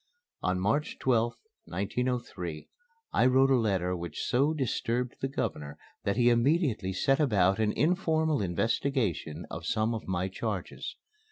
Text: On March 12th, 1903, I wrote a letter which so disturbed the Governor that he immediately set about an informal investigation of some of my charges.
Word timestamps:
On 0.41 0.59
March 0.59 0.97
12th, 0.97 1.35
1903, 1.65 2.67
I 3.13 3.27
wrote 3.27 3.51
a 3.51 3.55
letter 3.55 3.95
which 3.95 4.23
so 4.23 4.51
disturbed 4.51 5.17
the 5.21 5.27
Governor 5.27 5.77
that 6.05 6.17
he 6.17 6.31
immediately 6.31 6.91
set 6.91 7.19
about 7.19 7.59
an 7.59 7.71
informal 7.73 8.41
investigation 8.41 9.45
of 9.51 9.67
some 9.67 9.93
of 9.93 10.07
my 10.07 10.27
charges. 10.27 10.95